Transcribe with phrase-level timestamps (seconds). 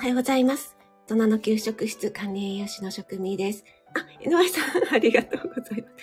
[0.00, 0.78] おはようございます。
[1.08, 3.66] 大人の給食室管理栄養士の職味です。
[3.94, 5.94] あ、井上さん、ありがとうございます。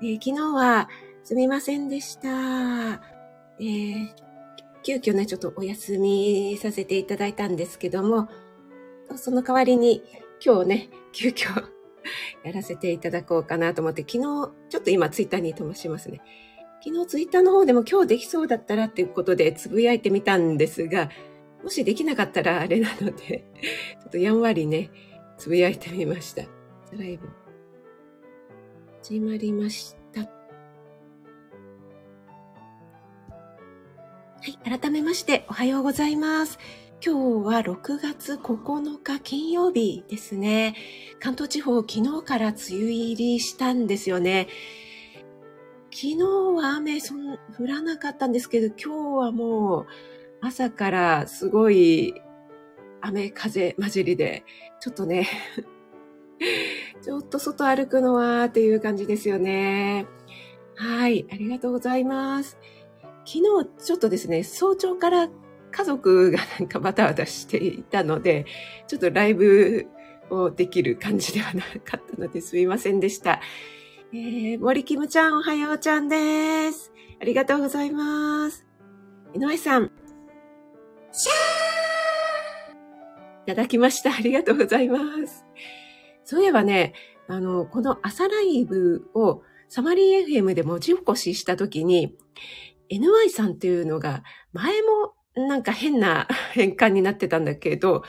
[0.00, 0.88] えー、昨日は
[1.22, 2.28] すみませんでした。
[3.60, 4.08] えー、
[4.82, 8.30] 急遽ね、ちょっとお休みさせていただいたんですけども、
[9.16, 10.02] その代わりに
[10.42, 11.62] 今日ね、急遽
[12.42, 14.20] やらせていただこうかなと思って、昨日、
[14.70, 16.22] ちょっと今ツイッターに飛ばしますね。
[16.82, 21.10] 昨日ツイッターの方でも今日できそうだったらっていうことでつぶやいてみたんですが、
[21.66, 23.44] もしできなかったらあれなので、
[24.00, 24.88] ちょっとやんわりね、
[25.36, 26.44] つぶやいてみました。
[26.96, 27.28] ライブ。
[29.02, 30.20] 始まりました。
[30.20, 30.28] は
[34.46, 36.60] い、改めましておはようございます。
[37.04, 40.76] 今日は6月9日金曜日ですね。
[41.18, 44.46] 関東地方昨日から梅雨入りしたんですよね。
[45.90, 46.18] 昨日
[46.54, 49.86] は雨そん降らなかったんですけど、今日はもう
[50.40, 52.20] 朝からすごい
[53.00, 54.44] 雨風混じりで、
[54.80, 55.28] ちょっとね
[57.02, 60.06] ちょっと外歩くのはっていう感じですよね。
[60.74, 62.58] はい、ありがとうございます。
[63.24, 65.28] 昨日ちょっとですね、早朝から
[65.72, 68.46] 家族がなんかバタバタしていたので、
[68.86, 69.86] ちょっとライブ
[70.30, 73.40] をできる感じではなかったのですみませんでした。
[74.12, 76.92] えー、森キムちゃんおはようちゃんです。
[77.20, 78.64] ありがとうございます。
[79.34, 80.05] 井上さん。
[81.18, 81.36] シャー
[83.44, 84.14] いただきました。
[84.14, 85.46] ありがとうございます。
[86.24, 86.92] そういえばね、
[87.26, 92.16] あの、この朝ライブをサマリー FM で文字起こししたときに、
[92.90, 94.22] NY さんっていうのが
[94.52, 95.14] 前も
[95.48, 98.02] なんか変な変換になってたんだけど、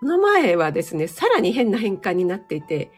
[0.00, 2.92] この前はですね、さらに変な変換になっていて、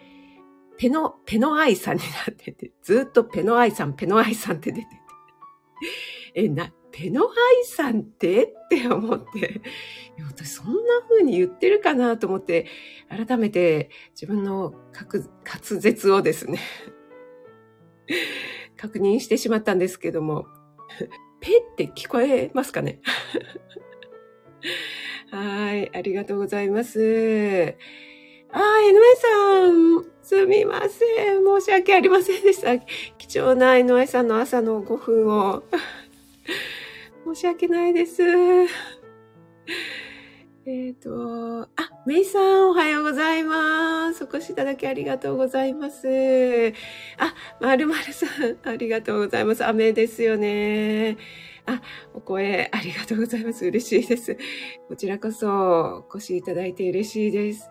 [0.77, 4.97] ペノ、ペノアイさんになってて、ずっとペノアイさん、ペノアイさんって出てて。
[6.35, 7.29] え、な、ペノアイ
[7.65, 8.45] さんって？
[8.45, 9.61] って思って、
[10.29, 10.73] 私そんな
[11.09, 12.67] 風に言ってるかなと思って、
[13.09, 15.25] 改めて自分の滑
[15.81, 16.61] 舌をですね、
[18.79, 20.47] 確認してしまったんですけども、
[21.41, 23.01] ペって聞こえますかね？
[25.33, 27.75] はい、ありがとうございます。
[28.53, 31.45] ああ、江上さん、すみません。
[31.45, 32.79] 申し訳ありませんでした。
[33.19, 35.65] 貴重な江上さんの朝の5分を。
[37.35, 38.23] 申し訳ないです。
[40.67, 41.69] えっ、と、あ、
[42.07, 44.25] メイさんおはようございます。
[44.25, 46.07] お越しいただきありがとうございます。
[47.19, 49.65] あ、まるまるさん、 ありがとうございます。
[49.65, 51.19] 雨ですよね。
[51.67, 51.83] あ、
[52.15, 53.67] お声ありがとうございます。
[53.67, 54.39] 嬉しいです。
[54.89, 57.69] こちらこそお越しいただいて嬉しいです。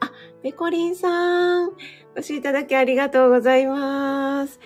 [0.00, 0.10] あ、
[0.42, 1.74] ペコリンさん、お
[2.18, 4.58] 越しいただきありがとうございます。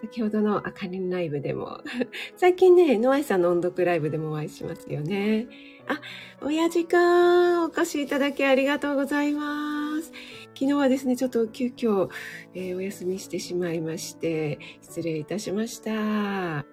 [0.00, 1.80] 先ほどのあかりんライブでも、
[2.36, 5.48] 最近ね、ノアイさんの音読ライブでもお会いしますよね。
[5.88, 6.00] あ、
[6.42, 10.12] 親父くん、お越しいただきありがとうございます。
[10.54, 12.10] 昨日はですね、ちょっと急遽、
[12.54, 16.66] えー、お休みしてしまいまして、失礼いたしました。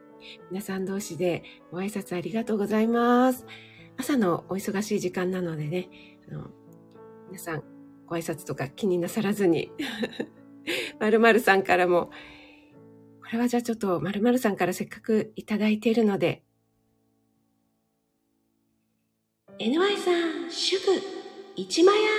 [0.51, 3.45] 皆さん同士でご挨拶ありがとうございます。
[3.97, 5.89] 朝のお忙しい時間なのでね、
[6.29, 6.49] あの
[7.27, 7.63] 皆さん
[8.05, 9.71] ご挨拶とか気になさらずに、
[10.99, 12.09] まるまるさんからも、
[13.33, 16.43] れはじゃあちょっとまるまるさんからせっかくいただいているので、
[19.59, 21.01] NY さん、主婦、
[21.55, 22.09] 一枚や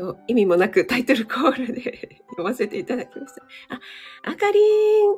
[0.00, 3.42] と意味もなくタイトルコールで 読ませていただきました。
[3.68, 3.80] あ、
[4.22, 4.60] あかり
[5.06, 5.14] ん、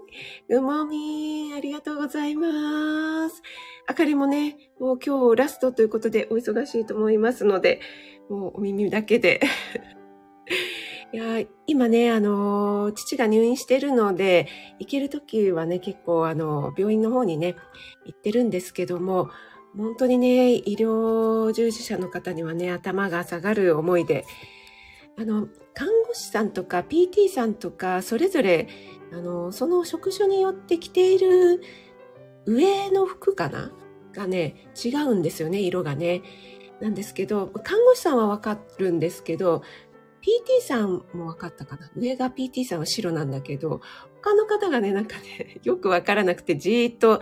[0.48, 3.42] ぐもみありがとうございます。
[3.86, 7.80] あかりもね、もう今日ラストということでお忙しいと思いますので、
[8.28, 9.40] もうお耳だけで。
[11.12, 17.54] いや今ね、あの、父が入院してるので、行けるときはね、結構あの、病院の方にね、
[18.06, 19.28] 行ってるんですけども、
[19.76, 24.24] 本当にね、医療従事者の方にはね、頭が下がる思いで、
[25.18, 28.68] あの、看護師さんとか PT さんとか、それぞれ、
[29.12, 31.62] あの、その職種によって着ている
[32.46, 33.70] 上の服かな？
[34.14, 36.22] がね、違うんですよね、色がね。
[36.81, 39.62] なんですけど、看護師さんはわかるんですけど、
[40.22, 41.90] PT さんも分かったかな？
[41.96, 43.80] 上が PT さんは白なんだけど、
[44.22, 47.20] 他の方がね、なんかね、 よくわからなくてじーっと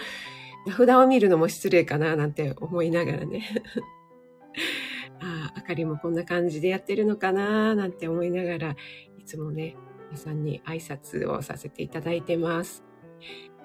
[0.77, 3.43] 札を見るのも失礼かななんて思いながらね。
[5.23, 8.77] ああ、あかりもこんな感じでやってるのかななんて思いながら、
[9.19, 9.77] いつもね、
[10.11, 12.85] 皆さんに挨拶をさせていただいてます。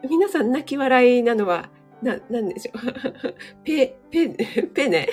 [0.10, 1.70] 皆さん泣き笑いなのは、
[2.02, 3.36] な、なんでしょう？
[3.64, 4.30] ペ、ペ、
[4.74, 5.08] ペね。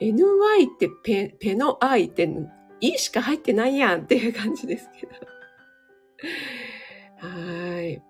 [0.00, 2.28] Ny ってペ、ペの愛って、
[2.80, 5.12] いしか入ってないやんっていう感じですけど。
[7.28, 8.02] はい。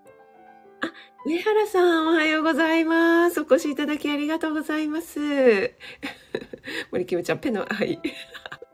[0.82, 0.92] あ、
[1.26, 3.40] 上原さん、おはようございます。
[3.40, 5.74] お越しいただきありがとうございます。
[6.92, 8.00] 森キムちゃん、ペの愛。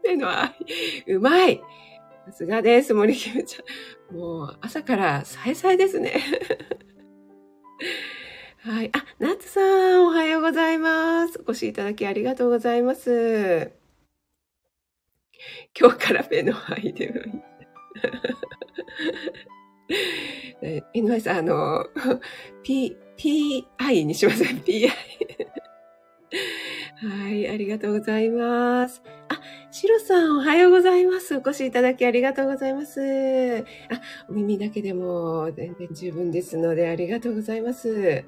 [0.04, 0.54] ペの愛。
[1.08, 1.60] うまい。
[2.26, 4.16] さすがです、森キムちゃん。
[4.16, 6.20] もう、朝からさえさえですね。
[8.66, 8.90] はい。
[8.92, 11.38] あ、ナツさん、おはようございます。
[11.38, 13.70] お越しいただきありがとうございます。
[15.78, 17.20] 今日からペの愛でも
[20.64, 20.82] いい。
[21.00, 21.86] 井上さん、あの、
[22.64, 24.58] P、PI にしません。
[24.58, 24.88] PI。
[26.96, 29.00] はい、ありがとうございます。
[29.28, 29.40] あ、
[29.70, 31.36] シロさん、おはようございます。
[31.36, 33.00] お越しいただきありがとうございます。
[33.60, 33.64] あ、
[34.28, 38.24] お耳だけでも全然十分ですので、ありがとうございます。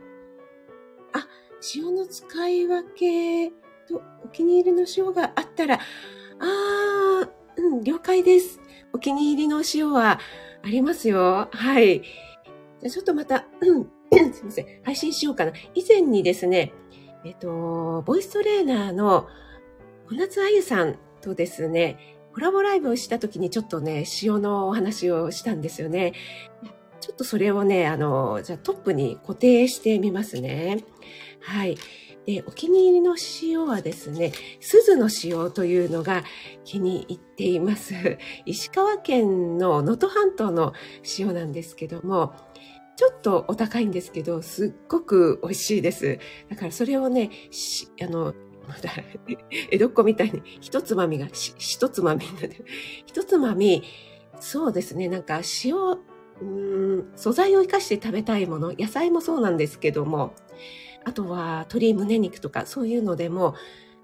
[1.13, 1.27] あ、
[1.75, 3.51] 塩の使い分け
[3.89, 5.81] とお気に入りの塩があったら、
[6.41, 8.61] あー、うん、了解です。
[8.93, 10.21] お気に入りの塩は、
[10.63, 11.49] ありますよ。
[11.51, 12.03] はい。
[12.81, 13.85] じゃちょっとまた、うん、
[14.33, 14.67] すいません。
[14.85, 15.53] 配信しようかな。
[15.75, 16.73] 以前にですね、
[17.25, 19.29] えっと、ボイストレーナーの
[20.09, 26.13] 小夏あゆさんとですね、コラボライブをした時にちょっとね、塩のお話をしたんですよね。
[27.01, 30.85] ちょっとそれをね、あの、じゃあトップに固定してみますね。
[31.41, 31.77] はい。
[32.27, 36.25] で、お気に入りの塩はですね、鈴の塩というのが
[36.65, 37.95] 気に入っています。
[38.45, 40.75] 石川県の能登半島の
[41.19, 42.35] 塩なんですけども、
[42.97, 46.19] ちょっとお高いんですけど、すっごく美味しいです。
[46.51, 47.31] だからそれをね、
[48.03, 48.35] あの、
[48.69, 48.91] まだ、
[49.71, 52.63] 江戸っ子みたいに一つまみが一つまみになって。
[53.07, 53.85] 一つまみ、
[54.39, 55.75] そうですね、なんか塩、
[57.17, 60.35] 素材を生かして食べたいもの、野菜もそうなんですけども、
[61.05, 63.55] あとは鶏胸肉とかそういうのでも、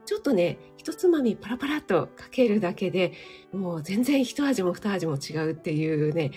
[0.06, 3.12] ちょっとね、一つまみパラパラっとかけるだけで、
[3.52, 6.31] もう全然一味も二味も違うっていうね、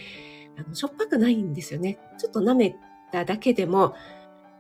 [0.58, 2.00] あのしょっぱくないんですよね。
[2.18, 2.76] ちょっと舐め
[3.12, 3.94] ただけでも、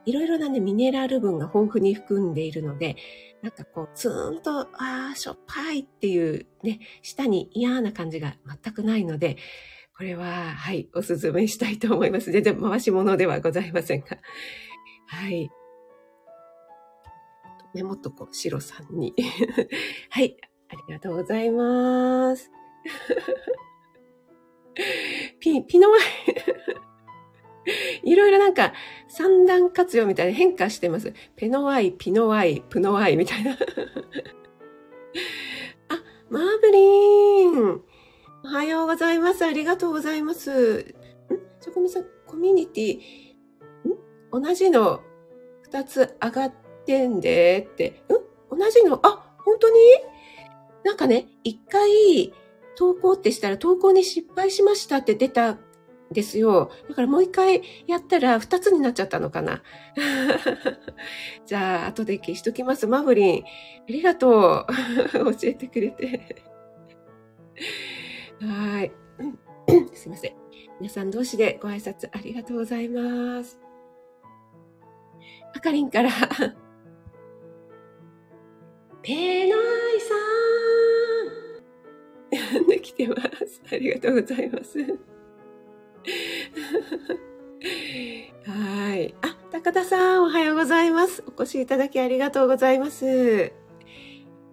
[0.05, 2.95] いろいろなね、ミネラル分が豊富に含んでいるので、
[3.41, 9.37] なんかこう、ツーンと、ああ、しょっぱいっていうね、舌に嫌な感じが全くないので、
[9.97, 12.31] これは、はい、おすすめしたいと思います。
[12.31, 14.19] 全然回し物ではございませんが。
[15.07, 15.49] はい。
[17.73, 19.15] メモっとこう、シロさんに。
[20.11, 20.37] はい、
[20.69, 22.51] ありがとうございます。
[25.39, 26.01] ピ、ピノワイ
[28.03, 28.73] いろいろなんか
[29.07, 31.11] 三段活用みたいな変化してます。
[31.35, 33.53] ペノワイ、ピノワイ、プノワイみたいな。
[35.89, 37.81] あ、マーブリン。
[38.43, 39.45] おはようございます。
[39.45, 40.79] ありがとうございます。
[40.79, 40.83] ん
[41.59, 42.97] チョコミさん、コミュニティ、
[44.39, 44.41] ん？
[44.43, 45.01] 同じの
[45.63, 46.53] 二つ上がっ
[46.85, 48.03] てんでって。
[48.53, 48.57] ん？
[48.57, 48.99] 同じの？
[49.03, 49.79] あ、本当に？
[50.83, 52.31] なんかね、一回
[52.77, 55.59] 投稿ってしたら投稿に失敗しましたって出たん
[56.11, 56.71] ですよ。
[56.87, 59.63] だからもう一回やったら二つになっちゃったのかな。
[61.45, 62.85] じゃあ、後で消しときます。
[62.87, 63.43] マブリン。
[63.43, 63.45] あ
[63.87, 64.65] りがとう。
[65.33, 66.43] 教えてくれて。
[68.41, 68.91] はい。
[69.93, 70.33] すいません。
[70.79, 73.59] 皆さん同士でご挨拶ありがとうございます。
[75.55, 76.11] あかりんから
[79.01, 79.55] ペノ
[79.95, 80.13] イさ
[82.59, 83.21] んできてます。
[83.71, 84.77] ありがとうございます。
[88.45, 89.15] はい。
[89.21, 91.23] あ、高田さん、おはようございます。
[91.27, 93.05] お越しいただきありがとうございます。
[93.05, 93.53] え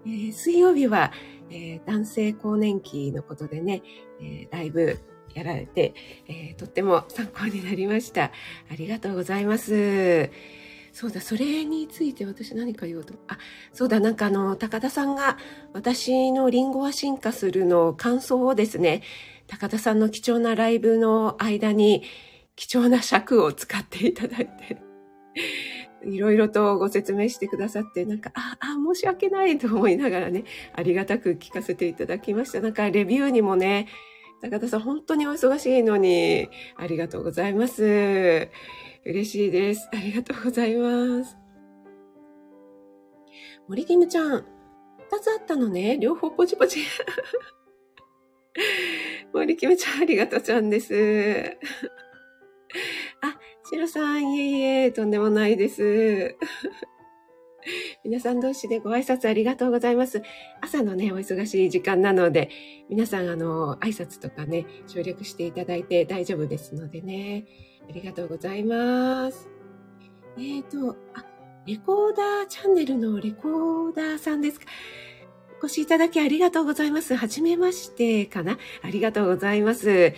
[0.06, 1.12] ー、水曜日は、
[1.50, 3.82] えー、男性更年期のことでね、
[4.20, 4.98] えー、ライブ
[5.34, 5.94] やられて、
[6.28, 8.24] えー、とっても参考になりました。
[8.24, 8.30] あ
[8.76, 10.30] りがとうございます。
[10.92, 13.14] そうだ、それについて私何か言おうと。
[13.26, 13.36] あ、
[13.72, 15.38] そうだ、なんかあの、高田さんが
[15.72, 19.02] 私のリンゴは進化するの感想をですね、
[19.48, 22.04] 高田さんの貴重なライブの間に
[22.54, 24.78] 貴重な尺を使っていただいて、
[26.06, 30.44] いろいろとご説明してくださって、なんか、あ、あ、申し訳ないと思いながらね、
[30.74, 32.60] ありがたく聞かせていただきました。
[32.60, 33.88] なんかレビューにもね、
[34.40, 38.48] 高田さん本当にお忙しいのに、ありがとうございます。
[39.04, 39.88] 嬉しいです。
[39.92, 41.36] ありがとうございます。
[43.68, 44.44] 森キムちゃん、
[45.10, 45.98] 二つあったのね。
[45.98, 46.80] 両方ポチポチ。
[49.32, 51.56] 森キムちゃん、ありがとうちゃんです。
[53.66, 56.36] シロさん、いえいえ、とんでもないです。
[58.04, 60.20] 皆さん同士でご挨拶ありがとうございます。
[60.60, 62.50] 朝のね、お忙しい時間なので、
[62.90, 67.46] 皆さん、あの、挨拶とかね、省略していただいて大丈夫ですのでね。
[67.88, 69.48] ありがとうございます。
[70.36, 71.24] えっ、ー、と、あ、
[71.66, 74.66] レコーダーチャンネルのレコーダーさんですか。
[75.62, 77.14] お越しいただきありがとうございます。
[77.14, 80.12] はじめましてかなありがとうございます。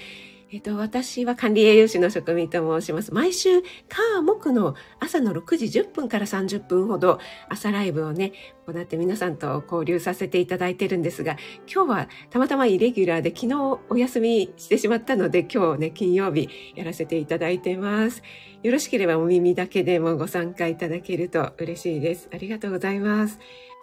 [0.53, 3.12] えっと、私は管理栄養士の職味と申します。
[3.12, 8.33] 毎週、火木の朝の6時10分から30分ほど朝ライブをね、
[8.67, 11.37] 行って皆さんと交流させていただいてるんですが、
[11.73, 18.23] 今日はたまたまイレギュラーで昨日お休みしてしまったので、今日ね、金曜日やらせていただいてます。
[18.62, 22.29] よろしければお耳だけでもご参加いただけると嬉しいです。
[22.33, 23.41] ありがとうございます。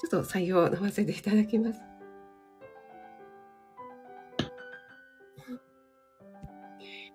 [0.09, 1.92] ちょっと採用飲ませていただきます。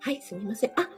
[0.01, 0.71] はい、すみません。
[0.71, 0.89] あ、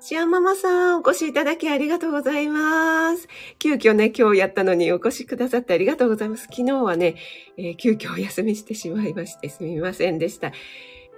[0.00, 3.28] シアママさん、お越しいただきありがとうございます。
[3.58, 6.44] 急遽ね、今日やったのにお越しくださってありがとうございます。
[6.50, 7.14] 昨日はね、
[7.56, 10.52] えー、急遽お休みしてしまいましてすみませんでした。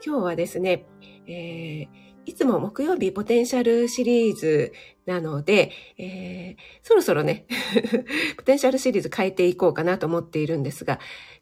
[0.04, 0.84] 今日はですね、
[1.26, 4.72] えーいつも木曜日ポテンシャルシリーズ
[5.06, 7.46] なので、えー、そろそろね
[8.36, 10.98] ポテンシャルシリーズ変えていこうかなと思っているんですが、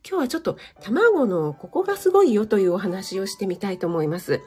[0.09, 4.43] 今日はちょっと卵のここがすごいよというお話をしてみたいと思います。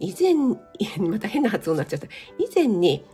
[0.00, 0.34] 以前、
[1.08, 2.08] また変な発音になっちゃった。
[2.38, 3.04] 以前に、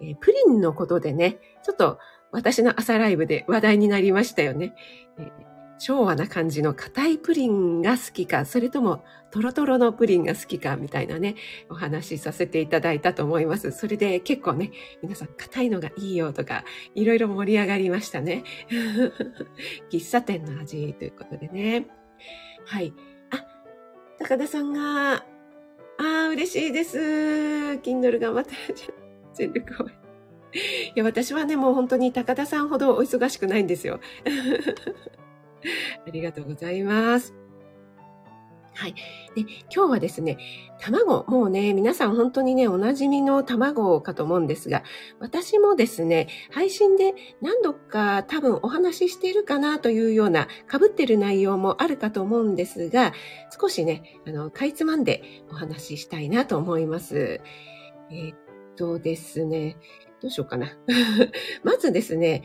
[0.00, 1.98] えー、プリンのことでね、ちょっと
[2.30, 4.74] 私の朝ライブで話題になりましたよね。
[5.18, 11.34] えー昭和な感じの硬いプリンが好きか、それともトロトロのプリンが好きかみたいなね、
[11.68, 13.72] お話しさせていただいたと思います。
[13.72, 14.70] それで結構ね、
[15.02, 16.64] 皆さん硬いのがいいよとか、
[16.94, 18.44] いろいろ盛り上がりましたね。
[19.90, 21.86] 喫茶店の味ということでね。
[22.66, 22.92] はい。
[23.30, 23.44] あ、
[24.18, 25.24] 高田さんが、あ
[25.98, 26.98] あ、嬉しいです。
[27.82, 28.52] Kindle 頑張って。
[29.34, 30.04] 全力応援。
[30.54, 34.00] いや、私はね、もう本当に高田さんほどお忙しくないんですよ。
[36.06, 37.34] ありがとうございます。
[38.76, 38.94] はい。
[39.36, 39.42] で、
[39.72, 40.36] 今日はですね、
[40.80, 44.82] 卵、もうね、皆さん本当にね、おなじみの卵かと思うんですが、
[45.20, 53.12] 私もですね、配信で何度か多分お話ししているかなというような被ってる内容もあるかと思うんですが、
[53.58, 57.40] 少しね、あの、かいつまんでお話ししたいなと思います。
[58.10, 58.36] えー、っ
[58.74, 59.76] とですね、
[60.20, 60.76] どうしようかな。
[61.62, 62.42] まずですね、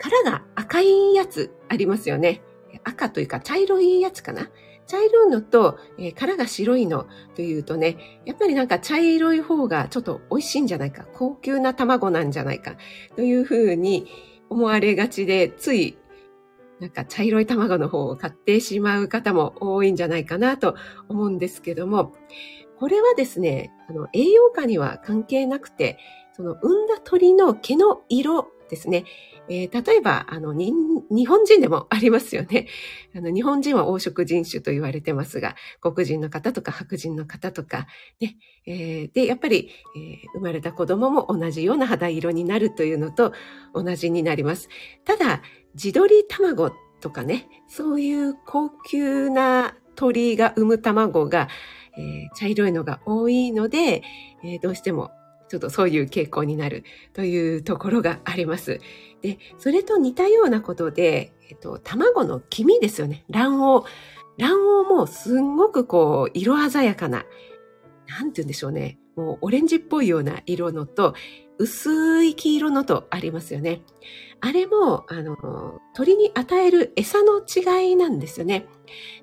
[0.00, 2.42] 殻が赤いやつありますよね。
[2.84, 4.50] 赤というか茶色いやつかな。
[4.86, 12.74] 茶色いのと、えー、殻が白いのというとね、やっぱりなんか茶色い方がちょっと美味しいんじゃないか、高級な卵なんじゃないか、
[13.14, 14.08] というふうに
[14.48, 15.96] 思われがちで、つい
[16.80, 20.74] なんか茶色い卵の方を買ってしまう方も多いんじゃないかなと
[21.08, 22.14] 思うんですけども、
[22.78, 25.98] これはですね、あの栄養価には関係なくて、
[26.32, 29.04] その産んだ鳥の毛の色ですね。
[29.50, 30.72] えー、例えば、あの、日
[31.26, 32.68] 本人でもありますよね。
[33.16, 37.88] あの、日本人は黄色人種と言われてますが、黒人の方とか白人の方とか、
[38.20, 43.32] ね、えー、で、やっぱり、えー、生まれた子供も同じような肌色になるというのと
[43.74, 44.68] 同じになります。
[45.04, 45.42] ただ、
[45.74, 51.48] 地鶏卵とかね、そういう高級な鳥が産む卵が、
[51.98, 54.04] えー、茶色いのが多いので、
[54.44, 55.10] えー、どうしても
[55.50, 58.80] ちょっとそういう傾向になるというところがあります。
[59.20, 63.24] で、それと似たようなことで、えっと、卵の黄身ですよね。
[63.28, 63.88] 卵黄。
[64.38, 67.26] 卵黄もすんごくこう、色鮮やかな、
[68.06, 68.98] なんて言うんでしょうね。
[69.16, 71.14] もうオレンジっぽいような色のと、
[71.58, 73.82] 薄い黄色のとありますよね。
[74.40, 78.66] あれも、あの、鳥に与える餌の違いなんですよね。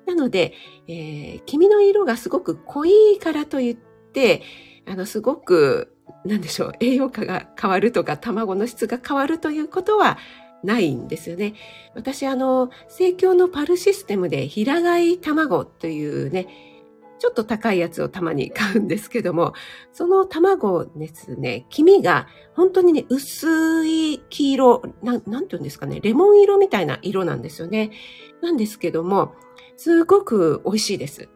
[0.06, 0.52] なので、
[0.86, 3.76] えー、黄身の色がすごく濃いからといっ
[4.12, 4.42] て、
[4.86, 10.18] あの、すごく何でしょう、栄養価が変わるとか、卵の質が変わるということは
[10.62, 11.54] ないんですよね。
[11.94, 16.46] 私、あの、生協のパルシステムで平飼い卵というね、
[17.18, 19.52] ちょっと高いやつをたまに買うんですけども、
[19.92, 27.90] その卵ですね、黄身が本当にね、薄い黄色、ななんて言うんですかね、レモン色みたいな色なんですよね。
[28.40, 29.34] なんですけども、
[29.76, 31.28] すごく美味しいです。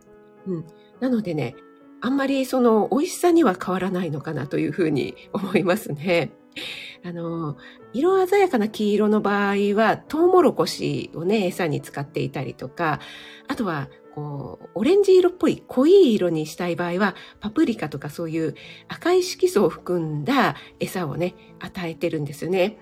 [0.46, 0.64] うん。
[1.00, 1.56] なのでね、
[2.02, 6.32] あんまりその美味しさには変わらないのかなというふうに思いますね。
[7.04, 7.56] あの、
[7.92, 13.00] 色鮮やかな黄色の場合は、トウモロコシをね、餌に使っていたりとか、
[13.48, 18.54] あとは、こう、オレンジ色っぽい濃い色にしたい場合は、パプリカとかそういう
[18.88, 22.78] 赤い色素を含んだ餌をね、与えてるんですよね。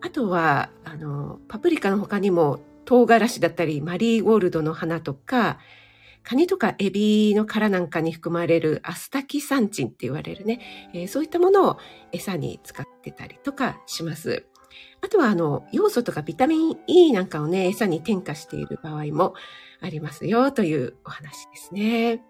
[0.00, 5.58] あとは、あの、パプリカの他にも、唐辛子だったり、マリーゴールドの花とか、
[6.24, 10.60] カニとかエビの殻なんかに含まれるアスタキサンチンって言われるね、
[10.94, 11.78] えー、そういったものを
[12.12, 14.46] 餌に使ってたりとかします。
[15.02, 19.34] あとは、あの、要素とかビタミン E なんかをね、餌に添加している場合も
[19.80, 22.22] ありますよというお話ですね。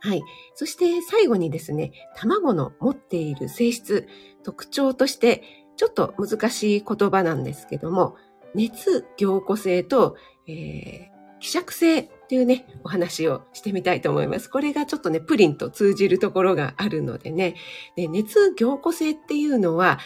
[0.00, 0.22] はい。
[0.54, 4.06] そして最後にですね、卵の持っている性質、
[4.42, 5.42] 特徴として、
[5.76, 8.16] ちょっと難しい言葉なんですけども、
[8.54, 11.13] 熱凝固性と、えー、
[11.44, 14.48] 希釈性っていうね、お話をしてみたいと思います。
[14.48, 17.54] これがちょっとね、プリンと通じるところがあるのでね。
[17.96, 19.98] で熱凝固性っていうのは、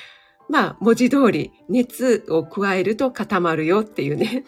[0.49, 4.45] まあ、文字通り、熱を加えると固まるよっていうね。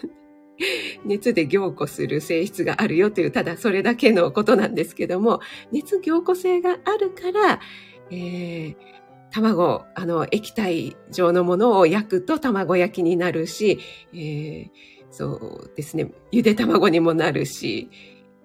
[1.06, 5.38] 熱で凝固する性質があるよという、ただそれだけのことなんですけども、
[5.70, 7.60] 熱凝固性があるから、
[8.10, 8.76] えー、
[9.30, 13.78] 卵、あの、液体状のものを焼くと卵焼きになるし、
[14.12, 14.70] えー、
[15.10, 17.90] そうですね、ゆで卵にもなるし、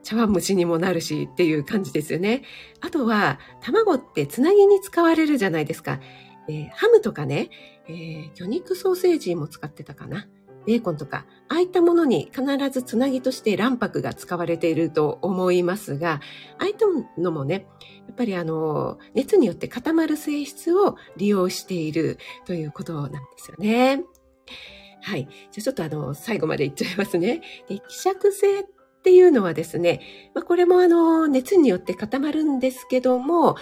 [0.04, 2.44] 茶碗蒸しにもなるしっていう感じですよね。
[2.82, 6.00] あとは、卵ってつなぎに使われるじゃないですか。
[6.48, 7.50] えー、ハムとかね、
[7.88, 10.28] えー、魚肉ソーセージも使ってたかな。
[10.66, 16.22] ベーコンとか、ああいったものに必ずつなぎとして卵白が使われていると思いますが、
[16.58, 16.86] ああいった
[17.20, 17.68] のもね、
[18.08, 24.04] やっぱりあの、熱によって固まる性質を利用しているということなんですよね。
[25.06, 25.28] はい。
[25.52, 27.42] じゃあちょっとあの、最後まで言っちゃいますね。
[27.70, 28.66] で希釈性っ
[29.04, 30.02] ていうのはですね、
[30.34, 33.56] まあ、これもあの、熱によって固まるんですけども、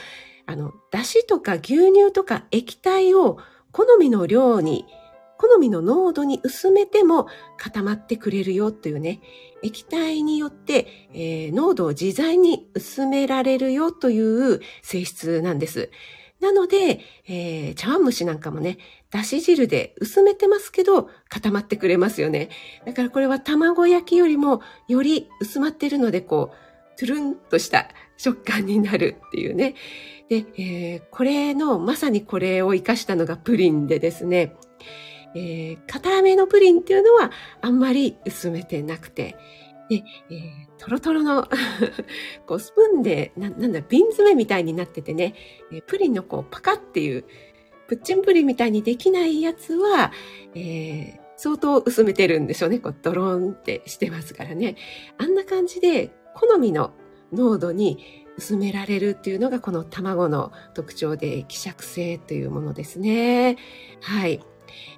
[0.46, 3.40] あの、だしとか牛乳とか液体を
[3.74, 4.86] 好みの量に
[5.44, 9.20] 好みの濃度に薄めても固まってくれるよというね、
[9.62, 15.92] 液体によって、えー、濃度を自在に薄められるよという性質なんです。
[16.44, 18.78] なので、えー、茶碗蒸しなんかもね、
[19.10, 22.50] だし汁で薄めてますけど固まってくれますよね。
[22.86, 29.76] だからこれは卵焼きよりもより薄まってるので、こう、トゥルンとした食感になるっていうね。
[30.30, 34.56] で、えー、これの、まさにこれを活かしたのがプリンでですね、
[35.36, 37.32] えー、固めのプリンっていうのは
[37.62, 39.36] あんまり薄めてなくて、
[40.00, 40.40] で、えー、
[40.78, 41.48] トロトロの
[42.48, 45.36] こうスプーンでな、なんだ、瓶詰めみたいになっててね、
[45.72, 47.26] えプリンのこうパカっていう、
[47.88, 50.12] プッチンプリンみたいにできないやつは、
[50.56, 52.80] えー、相当薄めてるんでしょうね。
[52.80, 54.76] こうドローンってしてますからね。
[55.18, 56.94] あんな感じで好みの
[57.32, 63.58] 濃度に薄められるっていうのがこの卵の特徴で希釈性というものですね。
[64.02, 64.40] はい。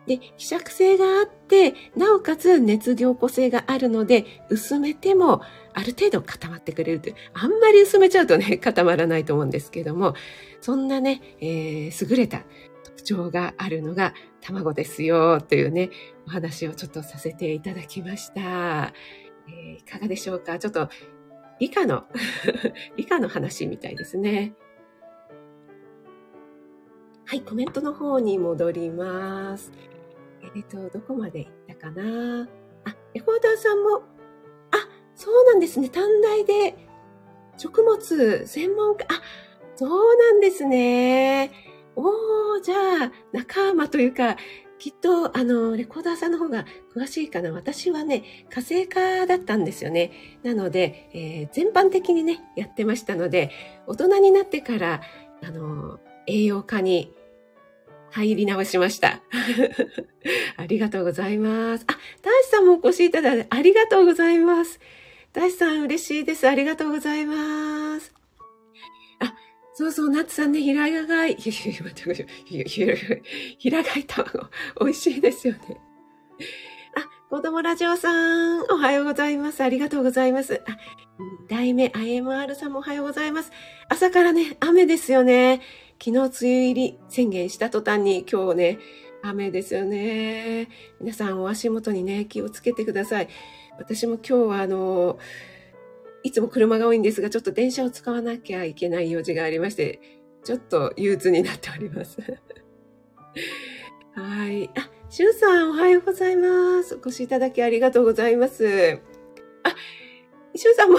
[0.07, 5.41] で、希釈性があって、なおかつ熱凝固性があるので、薄めても
[5.73, 7.15] ある程度固まってくれるという。
[7.33, 10.15] あんまり薄めちゃうとね、 固まらないと思うんですけども、
[10.61, 12.43] そんなね、えー、優れた
[12.83, 15.89] 特徴があるのが卵ですよ、というね、
[16.27, 18.93] お話をちょっとさせていただきました。
[19.47, 20.57] えー、いかがでしょうか？
[20.59, 20.89] ちょっと
[21.59, 22.05] 理科の
[22.97, 24.53] 理科の話みたいですね。
[27.27, 29.71] はい、コメントの方に戻ります。
[30.43, 32.47] えっ、ー、と、どこまで行ったかな？
[32.85, 34.03] あ、レコーダーさんも、
[34.69, 35.89] あ、そうなんですね。
[35.89, 36.75] 短大で
[37.57, 39.21] 食物専門家、あ、
[39.75, 41.51] そうなんですね。
[41.95, 44.37] おー、じゃあ、仲間というか、
[44.77, 47.51] きっと、あの、レコーダーさんの方が詳しいかな。
[47.53, 50.11] 私はね、火星科だったんですよね。
[50.43, 53.49] なので、えー、全般的にね、やってましたので、
[53.87, 55.01] 大人になってから、
[55.41, 57.13] あの、栄養科に
[58.11, 59.21] 入り直しました。
[60.57, 61.85] ありがとうございます。
[61.87, 64.79] あ、大志さんもお越しいただいてありがとうございます。
[65.33, 66.47] 大志さん嬉しいです。
[66.47, 68.13] ありがとうございます。
[69.19, 69.33] あ、
[69.73, 71.35] そうそう、ナッツさんね、平飼い、
[73.59, 75.59] 平飼い卵、美味しいですよね。
[76.95, 78.13] あ、子供ラジオさ
[78.59, 79.61] ん、おはようございます。
[79.61, 80.61] ありがとうございます。
[80.65, 80.77] あ、
[81.49, 83.51] 代目 IMR さんもおはようございます。
[83.89, 85.61] 朝からね、雨ですよね。
[85.99, 88.79] 昨日梅雨入り宣言した途端に今日ね、
[89.21, 90.69] 雨ですよね。
[90.99, 93.29] 皆さんお足元にね、気をつけてください。
[93.77, 95.17] 私も今日はあの、
[96.23, 99.99] いつも車が多いんですが、ちょっと電車を使わなきゃいけない用事がありまして、
[100.43, 102.19] ちょっと憂鬱になっております。
[104.13, 104.69] はい。
[104.75, 106.95] あ、しゅうさんおはようございます。
[106.95, 108.99] お越しいただきありがとうございます。
[109.63, 109.75] あ、
[110.55, 110.97] シュウさんも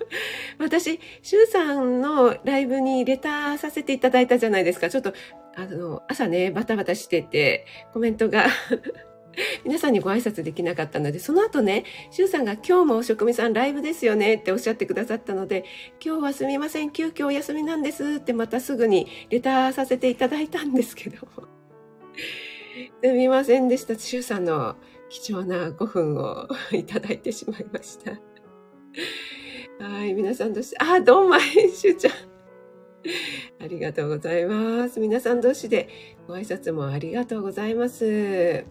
[0.58, 4.90] 私、シュウさんのライブにレターさせていただいたじゃないですか。
[4.90, 5.12] ちょっと、
[5.54, 8.46] あの、朝ね、バタバタしてて、コメントが
[9.64, 15.64] 皆さんにご挨拶できなかったので、その後ね、シュウさんが今日も職味さんライブですよねっておっしゃってくださったので、
[16.04, 21.16] 今日はすみません、急遽お休みなんですってまたすぐにレターさせていただいたんですけど、
[23.02, 23.98] すみませんでした。
[23.98, 24.76] シュウさんの
[25.08, 28.31] 貴重な5分をいただいてしまいました。
[29.80, 32.12] はい、皆さんどうし、あ、どうも、しゅうちゃん。
[33.62, 35.00] ありがとうございます。
[35.00, 35.88] 皆さん同士で
[36.28, 38.04] ご挨拶もありがとうございます。
[38.06, 38.66] え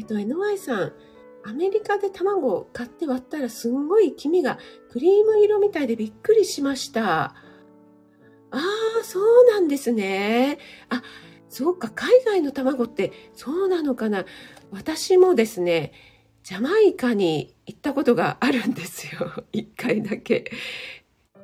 [0.00, 0.92] っ、と、NY さん、
[1.44, 4.58] アメリカで卵を買って割ったらすんごい黄身が
[4.90, 7.22] クリーム色みたいでびっくりしました。
[7.22, 7.34] あ
[8.50, 10.58] あ、そうなんですね。
[10.90, 11.02] あ、
[11.48, 14.26] そうか、海外の卵ってそうなのかな。
[14.70, 15.92] 私もですね、
[16.42, 19.44] ジャマイカに行ったことがあるんですよ。
[19.52, 20.50] 一回だけ。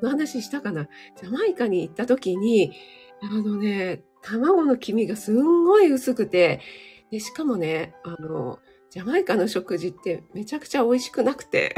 [0.03, 0.89] の話したかな？
[1.21, 2.73] ジャマイカに行った時に、
[3.21, 6.61] あのね、卵の黄身がすんごい薄くて、
[7.11, 8.59] で、しかもね、あの、
[8.91, 11.77] ジャマイカの食事ってめちゃくちゃ美味しくなくて。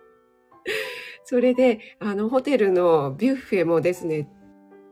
[1.24, 4.30] それで、あの、ホテルのビュッフェもですね、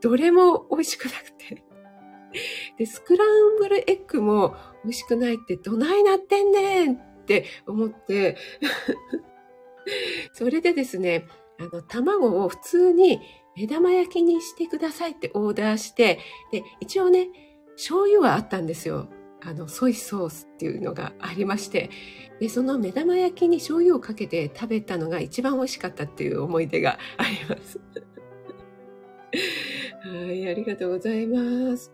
[0.01, 1.63] どれも美味しくなくて。
[2.77, 8.37] で、スクランブルエッグも美味しくないってどないなってんねんっって思って
[10.33, 11.25] それでですね、
[11.59, 13.19] あの、卵を普通に
[13.57, 16.19] 目玉焼きにしてくださいってオーダーして、
[16.51, 17.29] で、一応ね、
[17.75, 19.07] 醤油はあったんですよ。
[19.41, 21.89] あの、ソイソースっていうのがありまして、
[22.39, 27.79] で、その目玉焼きに醤油をかけて食べたのが一番美味しかったっていう思い出があります。
[30.03, 31.91] はい、ありがとうございます。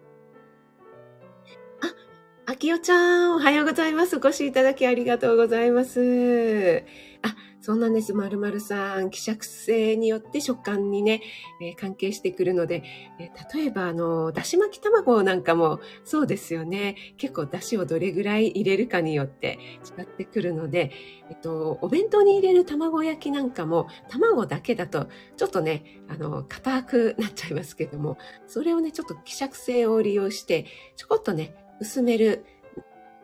[2.51, 4.17] あ、きおちゃん、おはようございます。
[4.17, 6.83] お越しいただきありがとうございます。
[7.21, 8.13] あ、そうなんです。
[8.13, 9.09] まるまるさん。
[9.09, 11.21] 希釈性によって食感にね、
[11.61, 12.83] えー、関係してくるので、
[13.19, 16.97] えー、例えば、あの、だし巻き卵なんかもそうですよね。
[17.15, 19.57] 結構だしをどれぐらい入れるかによって
[19.97, 20.91] 違ってくるので、
[21.29, 30.65] えっと、お弁当に入れる卵焼きなんかも、卵だけだと、ちょっとね、あの、硬くなっちゃいますけども、それをね、ちょっと希釈性を利用して、
[30.97, 32.45] ちょこっとね、薄める、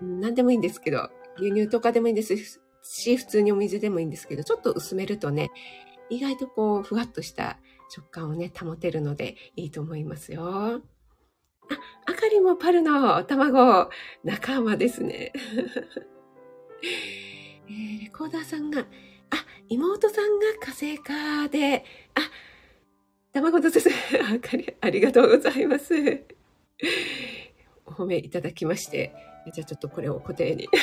[0.01, 2.35] 何でもいいんですけど、牛乳とかでもいいんです
[2.81, 5.51] し、普通にお水でもいいんですけど、ちょっと薄めるとね、
[6.09, 10.43] 意外とこう、ふわっとした食感をね、保てるのでいいと思いますよ。
[10.43, 10.79] あ、
[12.07, 13.91] あかりもパルの卵、
[14.23, 15.31] 仲間ですね。
[17.69, 18.85] えー、レコーダーさんが、あ、
[19.69, 22.21] 妹さんが火星かで、あ、
[23.33, 25.93] 卵とですね、あかり、ありがとうございます。
[27.97, 29.13] 褒めいただきまして、
[29.51, 30.67] じゃあちょっとこれを固定に。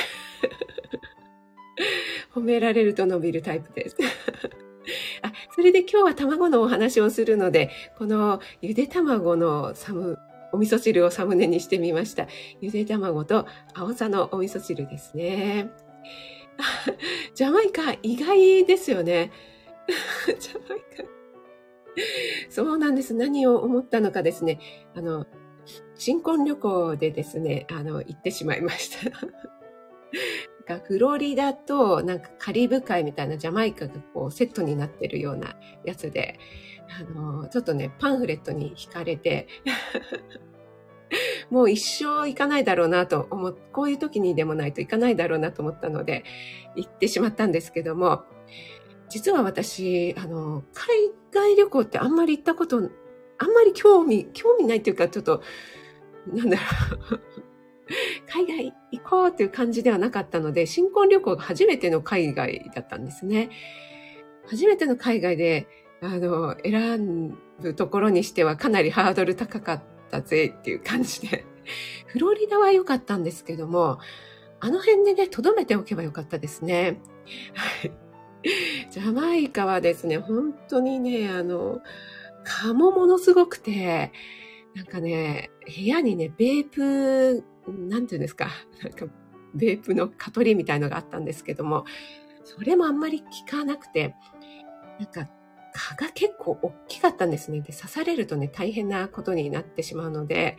[2.35, 3.97] 褒められると伸びるタイプです。
[5.23, 10.19] あ、それで今日は卵のお話をするので、このゆで卵のサム、
[10.53, 12.27] お味噌汁をサムネにしてみました。
[12.61, 15.71] ゆで卵と青さのお味噌汁ですね。
[17.35, 19.31] ジャマイカ意外ですよね。
[20.39, 21.05] ジャマイカ。
[22.49, 23.15] そうなんです。
[23.15, 24.59] 何を思ったのかですね。
[24.95, 25.27] あの、
[25.97, 29.27] 新婚旅行でですね、あの、行ってしまいました。
[30.67, 36.39] なんかフロリダとなんかカリブ海みたいなジャマイカがこうセットになってるようなやつで、
[36.89, 39.49] あの、ちょっとね、パンフレットに惹かれて
[41.51, 46.25] もう一生行かないだろうなと思っ、こういう時にでもないと行かないだろうなと思ったので、
[46.77, 48.25] 行ってしまったんですけども、
[49.09, 55.43] 実は私、あの、海外旅行ってあんまり行ったこと、あんまり興味、興味ないっていうか、ちょっと、
[56.27, 56.63] なんだろ
[57.17, 57.21] う
[58.27, 63.51] 海外行こうっていう感じではなかったので、新婚旅行が初めての海外だったんですね。
[64.47, 65.69] 初めての海外で、
[66.01, 71.45] あの、選ぶところにしてはかなりハードル高かったぜっていう感じで、
[72.07, 73.99] フロリダは良かったんですけども、
[74.61, 77.01] あの辺でね、留めておけばよかったですね。
[77.55, 77.93] はい。
[78.91, 81.81] ジャマイカはですね、本当にね、あの、
[82.45, 84.13] 蚊もものすごくて、
[84.75, 88.49] なんかね、部屋にね、ベープなんていうんですか、
[88.83, 89.07] なんか、
[89.55, 91.85] ベープの蚊取りみたいのがあったんですけども、
[92.45, 94.15] それもあんまり効かなくて、
[94.99, 95.29] なんか、
[95.73, 97.61] 蚊が結構大きかったんですね。
[97.61, 100.57] で、刺されるとね、大変なことになってしまうので、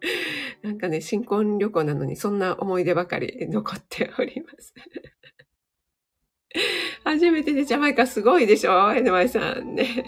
[0.62, 4.74] なんかね、新婚旅行なのにそんな思い出ばかり残っております。
[7.04, 10.04] 初めてでジャマイカすごいでしょ ?NY さんね。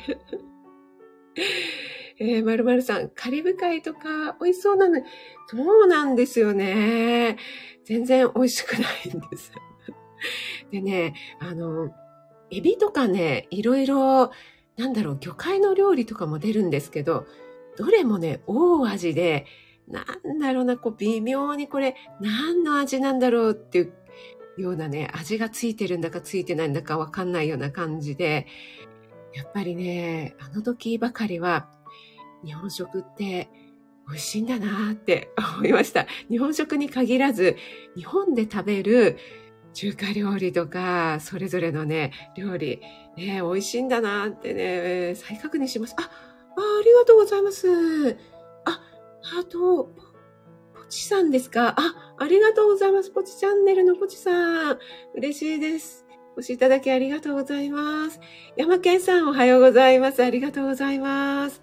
[2.18, 5.00] えー、まるまるさん、カリブ海とか美味しそうなの、
[5.48, 7.36] そうなんですよね。
[7.84, 9.52] 全然美味しくないんです。
[10.70, 11.90] でね、あの、
[12.50, 14.30] エビとかね、いろいろ、
[14.76, 17.26] なんだろう、魚介の料理とかも出るんですけど、
[17.76, 19.46] どれもね、大味で、
[19.88, 23.92] なんだろうな、こう、微妙にこれ、何の味なんだろうっていう
[24.56, 28.46] ようなね、味がついてるんだかついてないんだかわかんないような感じで、
[29.34, 31.68] やっぱりね、あの時ばかりは、
[32.44, 33.48] 日本食って
[34.08, 36.06] 美味しいんだなって 思いました。
[36.30, 37.56] 日本食に限らず、
[37.96, 39.16] 日本で食べる
[39.72, 42.80] 中華料理とか、それぞれのね、料理、
[43.16, 45.94] ね、美味しいんだなってね、再確認します。
[45.98, 46.06] あ、あ
[46.56, 48.16] ありがとうございます。
[48.66, 48.80] あ、
[49.40, 49.84] あと、
[50.74, 51.74] ポチさんですか？
[51.76, 53.10] あ、ありがとうございます。
[53.10, 54.78] ポチチャンネルのポチさん。
[55.14, 56.03] 嬉しいです。
[56.36, 58.18] お越しいただきありがとうございます。
[58.56, 60.24] 山健さんおはようございます。
[60.24, 61.60] ありがとうございます。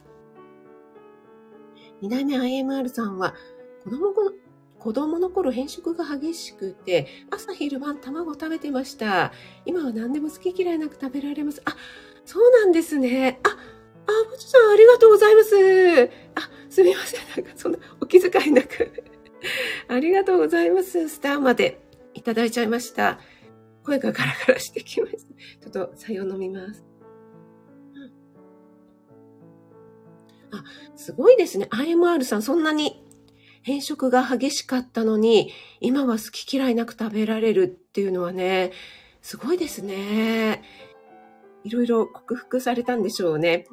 [2.01, 3.35] 二代目 IMR さんは、
[3.83, 4.13] 子供
[4.79, 9.33] 子供の頃変色が激しくて、朝昼晩卵食べてました。
[9.65, 11.61] 今は何でも好き嫌いなく食べられます。
[11.65, 11.75] あ、
[12.25, 13.39] そうなんですね。
[13.43, 16.09] あ、あ、ぼちさんありがとうございます。
[16.35, 17.43] あ、すみません。
[17.43, 18.91] なんかそんなお気遣いなく
[19.89, 21.09] ありがとうございます。
[21.09, 21.79] スターまで
[22.13, 23.19] いただいちゃいました。
[23.83, 25.69] 声がガラガラしてきました。
[25.71, 26.85] ちょっと、さよ飲みます。
[30.51, 30.63] あ、
[30.95, 31.67] すごいですね。
[31.71, 33.03] IMR さん、そんなに
[33.63, 38.71] 変色が激しかったのに、今は好き嫌いなく食べられるっていうのはね、
[39.21, 40.63] すごいですね。
[41.63, 43.67] いろいろ克服されたんでしょうね。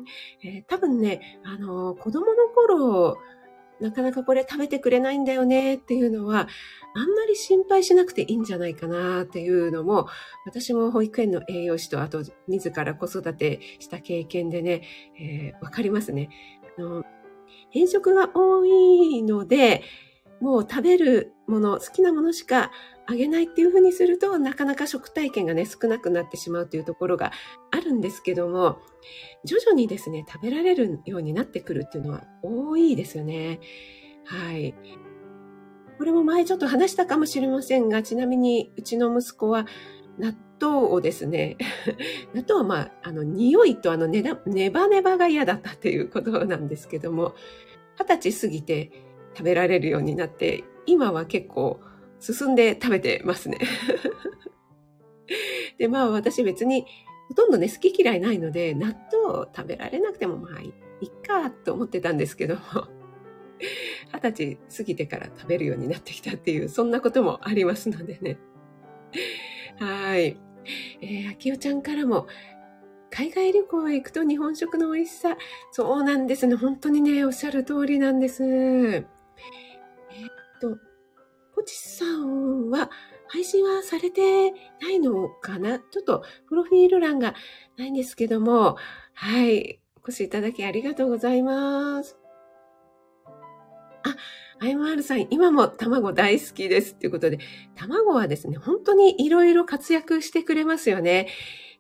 [0.44, 3.16] えー、多分ね、あの、子供の頃、
[3.81, 6.49] なかなかこれ食べてくれないんだよねっていうのは、
[6.95, 10.09] あんまり心配しなくていいんじゃないかなっていうのも、
[10.47, 14.83] 私も保育園の栄養士と、あと自ら子育てした経験でね、
[15.21, 16.29] えー、わかりますね。
[16.79, 17.05] あの
[17.71, 19.83] 変色が多いので、
[20.40, 22.70] もう食べるもの、好きなものしか
[23.07, 27.33] あげないっていうふうにすると、なかなか食体験がね、少なくなってしまうというところが
[27.70, 28.79] あるんですけども、
[29.44, 33.61] 徐々にですね、食べられるようになってくるっていうのは多いですよね。
[34.24, 34.74] はい。
[35.96, 39.66] これも前ちょっと話したかもしれませんが、ちなみにうちの息子は
[40.18, 41.57] 納豆をですね、
[42.35, 47.35] 納豆はまあ、あの、匂いとあのネネバネバが嫌だったっていうことなんですけども、
[47.98, 48.92] 二十歳過ぎて
[49.38, 51.81] 食べられるようになって、今は結構
[52.18, 53.59] 進んで食べてますね。
[55.79, 56.87] で、まあ私別に
[57.29, 62.61] ほとんどね、好き嫌いないので、納豆を食べられなくてもまあいいかと思ってたんですけども、
[64.12, 68.38] 二十歳過ぎてから食べるようになってきたっていう、そんなこともありますのでね。
[69.79, 70.37] はい。
[71.01, 72.27] えー、秋代ちゃんからも、
[73.11, 75.37] 海外旅行へ行くと日本食の美味しさ。
[75.70, 76.57] そうなんですね。
[76.57, 79.07] 本当にね、おっしゃる通りなんです。
[80.61, 80.79] と、
[81.55, 82.90] ポチさんは
[83.29, 85.79] 配信はされてないのかな？
[85.79, 87.35] ちょっとプロフィール欄が
[87.77, 88.77] ないんですけども、
[89.14, 89.81] はい。
[89.97, 92.16] お越しいただきありがとうございます。
[94.05, 94.16] あ、
[94.64, 97.38] IMR さん、今も卵大好きですっていうことで、
[97.75, 101.29] 卵はですね、本当にいろいろ活躍してくれますよね。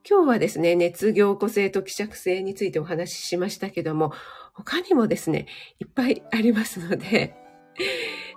[0.08, 4.12] 今日はですね、熱凝固性と希釈性についてお話ししましたけども、
[4.52, 5.46] 他にもですね、
[5.78, 7.34] いっぱいありますので、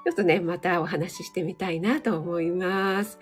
[0.04, 3.20] ちょっとね、またお話ししてみたいなと思います。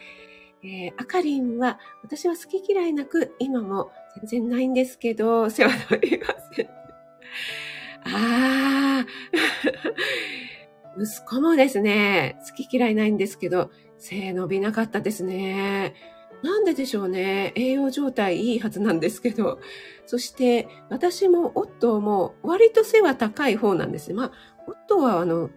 [0.63, 6.67] えー、あかりんは、私は好き嫌いなく、今も全然ないんですけど、世話になりません。
[8.05, 9.05] ああ、
[11.01, 15.93] 息子もですね、好き嫌いないんですけど、背伸びなかったですね。
[16.41, 17.51] なんででしょうね。
[17.55, 19.59] 栄養状態いいはずなんですけど。
[20.05, 24.13] そして、私も夫も割と背は高い方なんですね。
[24.13, 24.31] まあ、
[24.67, 25.49] 夫はあの、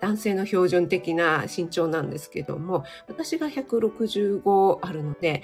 [0.00, 5.42] 男性の標準的な身長なんですけども、私が165あるので、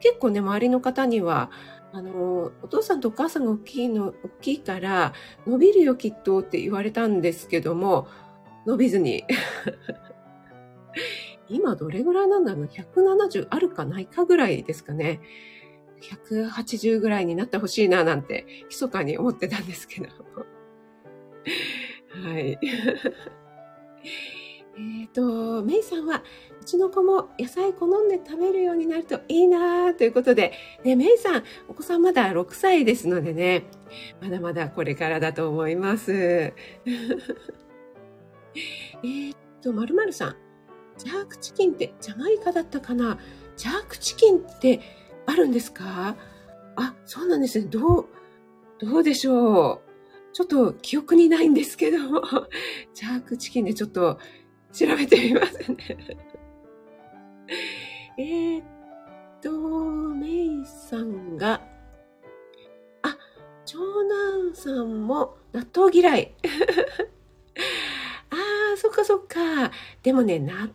[0.00, 1.50] 結構ね、周りの方には、
[1.92, 5.12] あの、お父さんとお母さんが大きいの、大きいから、
[5.46, 8.06] 伸びるよきっとって言われたんですけども、
[8.66, 9.24] 伸びずに
[11.48, 15.20] 今どれぐらいなんだろう ?170 あるかないかぐらいですかね。
[16.02, 20.08] 180ぐらいになってほしいななんて、密かに思ってたんですけど。
[22.22, 22.58] はい。
[24.04, 26.22] えっと、メイさんは、
[26.60, 30.52] うちの子も野菜好んで食べるようになるといいなということで、
[30.84, 33.64] ね、メイさん、お子さんまだ6歳ですのでね、
[34.20, 36.12] まだまだこれからだと思います。
[39.02, 40.36] えっと、まるまるさん、
[40.96, 43.18] ジャークチキンってジャマイカだったかな？
[43.56, 44.80] ジャークチキンって
[45.26, 46.16] あるんですか？
[46.76, 47.66] あ、そうなんですね。
[47.68, 48.06] どう、
[48.78, 49.87] どうでしょう？
[50.32, 52.22] ちょっと記憶にないんですけども、
[52.94, 54.18] ジャークチキンでちょっと
[54.72, 55.76] 調べてみますね。
[58.18, 58.62] えっ
[59.40, 61.62] と、メイさんが、
[63.02, 63.16] あ、
[63.64, 66.34] 長男さんも納豆嫌い。
[68.30, 68.36] あ
[68.74, 69.70] あ、そっかそっか。
[70.02, 70.72] でもね、納豆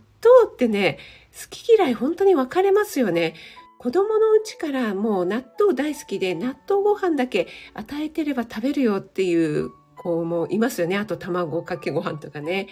[0.51, 0.97] ってね、
[1.33, 3.35] 好き嫌い本当に分かれますよね。
[3.83, 10.95] 子供のうちからもう納豆大好きで納豆ご飯だけ与えてれば食べるよっていう子もいますよね。
[10.95, 12.69] あと卵かけご飯とかね。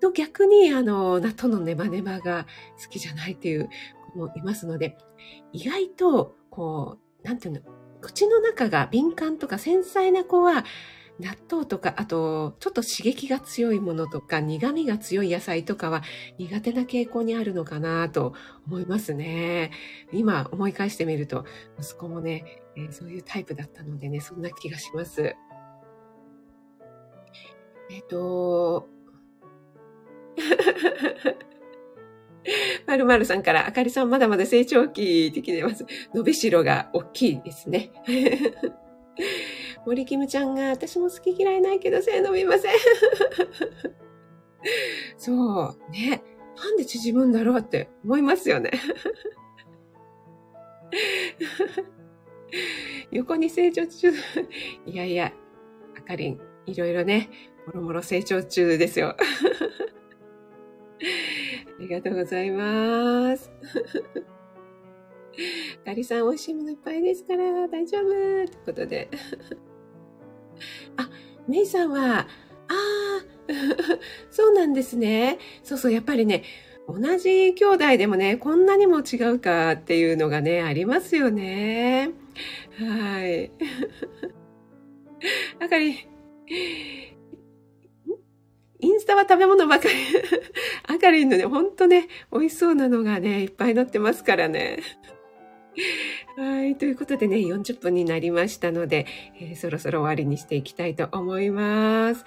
[0.00, 2.48] と逆にあの納豆のネバネバが
[2.82, 3.68] 好きじゃないっていう
[4.12, 4.98] 子もいますので、
[5.52, 7.60] 意外とこう、なんていうの、
[8.00, 10.64] 口の中が敏感とか繊細な子は
[11.20, 16.02] 納豆とか、あと、ちょっと刺激が強いものとか、苦味が強い野菜とかは
[16.38, 18.34] 苦手な傾向にあるのかなと
[18.66, 19.70] 思いますね。
[20.12, 21.44] 今思い返してみると、
[21.78, 25.36] 息子もね、えー、そういうタイプだったのでね、そんな気がします。
[27.90, 28.88] えっ、ー、と、
[32.86, 35.84] まるまるさんから、あかりさんまだまだ成長期ってきてます。
[36.14, 37.90] 伸びしろが大きいですね。
[39.86, 42.72] 森キムちゃんが、私も好き嫌いないけど背伸びません。
[45.16, 45.76] そう。
[45.90, 46.22] ね。
[46.56, 48.70] なんで縮むんだろうって思いますよね。
[53.10, 54.12] 横に成長中。
[54.86, 55.32] いやいや、
[55.98, 57.30] あかりん、いろいろね、
[57.66, 59.16] もろもろ成長中ですよ。
[59.16, 59.18] あ
[61.80, 63.50] りがとうございます。
[65.82, 69.08] あかりさん、美味しいものいっぱいですから、大丈夫ということで。
[70.96, 71.10] あ、
[71.48, 72.26] メイさんは、あ
[72.68, 73.24] あ、
[74.30, 75.38] そうなんですね。
[75.62, 76.44] そうそう、やっぱりね、
[76.88, 82.10] 同じ兄弟でもね、こんなにも違うかっていうのがね、ありますよね。
[82.78, 83.50] はい。
[85.60, 86.06] あかり、
[88.82, 89.94] インスタは食べ物ばかり。
[90.84, 94.78] あかりのね、ほんとね、美味しそうなのがね、いっぱい載ってますからね。
[96.36, 96.76] はい。
[96.76, 99.06] ということでね、40分になりましたので、
[99.40, 102.24] えー、そろそろ終わりにしていきたいと思います。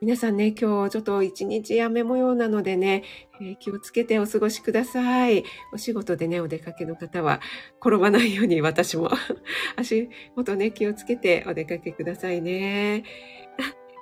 [0.00, 3.04] 皆さんね、今日ちょっと一日雨模様なのでね、
[3.40, 5.44] えー、気をつけてお過ごしください。
[5.72, 7.40] お仕事でね、お出かけの方は
[7.80, 9.10] 転ばないように私も
[9.76, 13.04] 足元ね、気をつけてお出かけくださいね。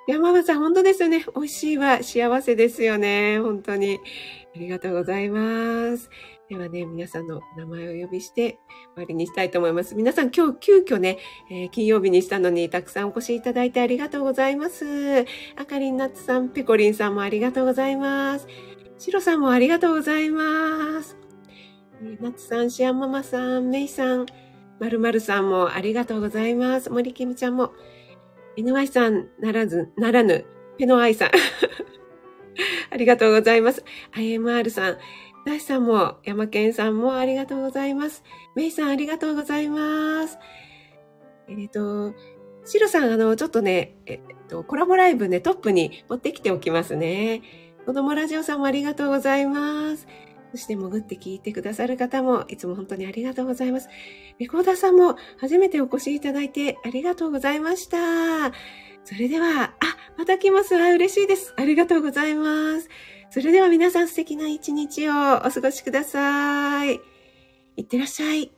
[0.08, 1.24] 山間さん、本当ですよね。
[1.36, 3.38] 美味しいは幸せですよね。
[3.38, 4.00] 本当に。
[4.54, 6.10] ありがとうございます。
[6.48, 8.58] ではね、皆さんの名前を呼びして
[8.94, 9.94] 終わりにしたいと思います。
[9.94, 11.18] 皆さん今日急遽ね、
[11.50, 15.24] えー、金曜日にしたのにたくさんお越しいただいてありがとうございます。
[15.56, 18.46] あかりんなつさん、ぺこりんさんもありがとうございます。
[18.98, 21.16] しろさんもありがとうございます。
[22.20, 24.26] なつさん、しあんママさん、めいさん、
[24.78, 26.90] まるまるさんもありがとうございます。
[26.90, 27.72] 森きむちゃんも、
[28.56, 30.44] NY さんならず、ならぬ、
[30.76, 31.30] ペノアイさん。
[32.90, 33.84] ありがとうございます。
[34.14, 34.98] IMR さん、
[35.44, 38.22] ダシさんも、山健さんもありがとうございます。
[38.54, 40.38] メイさんありがとうございます。
[41.48, 42.14] えっ、ー、と、
[42.64, 47.42] シロさん、あの、ちょっとね、えっ、と、コラボライブね、トップに持ってきておきますね。
[47.86, 50.06] 子供ラジオさんもありがとうございます。
[50.52, 53.88] そして潜って聞いてくださる方もいつも本当にありがとうございます。
[54.38, 58.52] レコーダーさんも初めてお越しいただいてありがとうございました。
[59.04, 59.74] それでは、あ、
[60.16, 60.90] また来ますわ。
[60.92, 61.54] 嬉しいです。
[61.56, 62.88] ありがとうございます。
[63.32, 65.14] それでは皆さん素敵な一日をお
[65.50, 67.00] 過ごしください。
[67.78, 68.52] いってらっしゃい。